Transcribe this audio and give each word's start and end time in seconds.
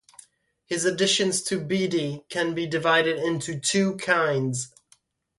His 0.65 0.83
additions 0.83 1.43
to 1.43 1.59
Bede 1.63 2.23
can 2.27 2.55
be 2.55 2.65
divided 2.65 3.19
into 3.19 3.59
two 3.59 3.97
kinds. 3.97 4.73